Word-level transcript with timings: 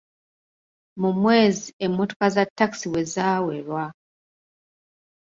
Mu 1.01 1.09
mwezi 1.21 1.67
emmotoka 1.85 2.25
za 2.35 2.43
takisi 2.57 2.87
wezaawerwa. 2.93 3.83